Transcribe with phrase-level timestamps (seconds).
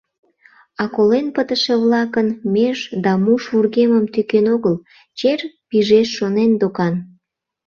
[0.81, 4.75] А колен пытыше-влакын меж да муш вургемым тӱкен огыл,
[5.17, 6.93] чер пижеш шонен докан.